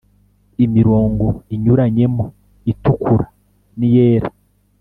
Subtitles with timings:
[0.65, 1.25] imirongo
[1.55, 2.25] inyuranyemo
[2.71, 3.25] itukura
[3.77, 4.29] n'iyera